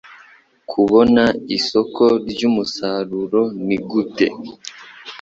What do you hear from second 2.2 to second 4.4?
ry umusaruro ni gute